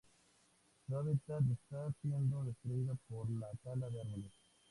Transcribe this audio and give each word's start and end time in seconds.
Su 0.87 0.97
hábitat 0.97 1.43
está 1.51 1.93
siendo 2.01 2.43
destruido 2.43 2.97
por 3.07 3.29
la 3.29 3.51
tala 3.63 3.87
de 3.91 4.01
árboles. 4.01 4.31